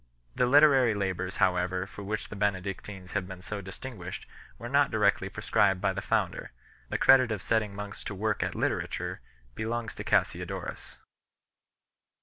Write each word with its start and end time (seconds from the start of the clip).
The 0.33 0.47
literary 0.47 0.95
labours 0.95 1.35
however 1.37 1.85
for 1.85 2.01
which 2.01 2.29
the 2.29 2.35
Benedictines 2.35 3.11
have 3.11 3.27
been 3.27 3.43
so 3.43 3.61
distin 3.61 3.99
guished 3.99 4.21
were 4.57 4.67
not 4.67 4.89
directly 4.89 5.29
prescribed 5.29 5.79
by 5.79 5.93
the 5.93 6.01
founder; 6.01 6.51
the 6.89 6.97
credit 6.97 7.31
of 7.31 7.43
setting 7.43 7.75
monks 7.75 8.03
to 8.05 8.15
work 8.15 8.41
at 8.41 8.55
literature 8.55 9.21
belongs 9.53 9.93
to 9.93 10.03
Cassiodorus. 10.03 10.95